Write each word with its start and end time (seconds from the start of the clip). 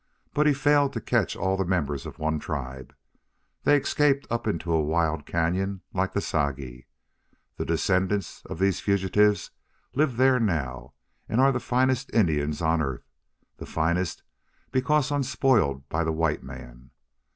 But 0.33 0.47
he 0.47 0.53
failed 0.55 0.93
to 0.93 0.99
catch 0.99 1.35
all 1.35 1.55
the 1.55 1.63
members 1.63 2.07
of 2.07 2.17
one 2.17 2.39
tribe. 2.39 2.95
They 3.65 3.77
escaped 3.77 4.25
up 4.31 4.47
into 4.47 4.71
wild 4.71 5.27
cañon 5.27 5.81
like 5.93 6.13
the 6.13 6.21
Sagi. 6.21 6.87
The 7.57 7.65
descendants 7.67 8.41
of 8.47 8.57
these 8.57 8.79
fugitives 8.79 9.51
live 9.93 10.17
there 10.17 10.39
now 10.39 10.95
and 11.29 11.39
are 11.39 11.51
the 11.51 11.59
finest 11.59 12.11
Indians 12.15 12.63
on 12.63 12.81
earth 12.81 13.05
the 13.57 13.67
finest 13.67 14.23
because 14.71 15.11
unspoiled 15.11 15.87
by 15.87 16.03
the 16.03 16.11
white 16.11 16.41
man. 16.41 16.89